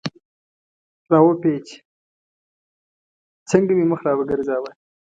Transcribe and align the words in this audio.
را 1.09 1.19
و 1.25 1.31
پېچ، 1.41 1.67
څنګه 3.49 3.73
مې 3.77 3.85
مخ 3.91 4.01
را 4.05 4.13
وګرځاوه. 4.15 4.71